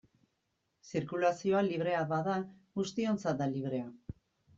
[0.93, 2.39] Zirkulazioa librea bada,
[2.81, 3.93] guztiontzat da librea.